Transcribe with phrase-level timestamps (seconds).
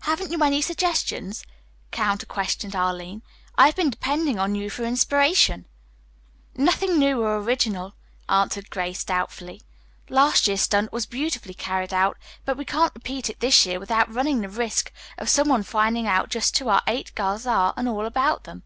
[0.00, 1.42] "Haven't you any suggestions?"
[1.90, 3.22] counter questioned Arline.
[3.56, 5.64] "I have been depending on you for inspiration."
[6.54, 7.94] "Nothing new or original,"
[8.28, 9.62] answered Grace doubtfully.
[10.10, 14.12] "Last year's stunt was beautifully carried out, but we can't repeat it this year without
[14.12, 17.88] running the risk of some one finding out just who our eight girls are and
[17.88, 18.64] all about them.